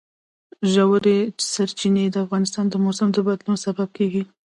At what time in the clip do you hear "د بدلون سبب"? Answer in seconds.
3.13-3.89